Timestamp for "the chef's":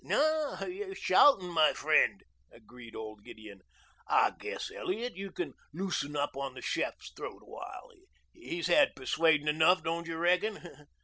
6.55-7.11